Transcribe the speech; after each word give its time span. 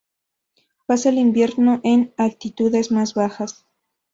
Pasa 0.87 1.09
el 1.09 1.19
invierno 1.19 1.79
en 1.83 2.11
altitudes 2.17 2.91
más 2.91 3.13
bajas. 3.13 3.67